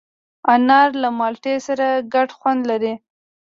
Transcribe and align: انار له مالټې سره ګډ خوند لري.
انار 0.53 0.89
له 1.01 1.09
مالټې 1.19 1.55
سره 1.67 1.87
ګډ 2.13 2.29
خوند 2.37 2.61
لري. 2.71 2.93